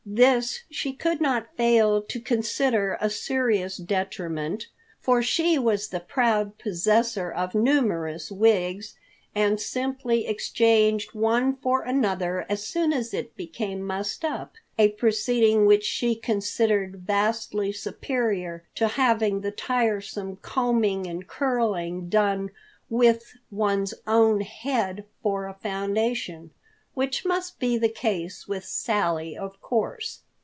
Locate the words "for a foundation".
25.23-26.51